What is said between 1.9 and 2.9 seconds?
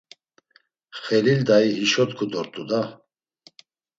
t̆ǩu dort̆u da!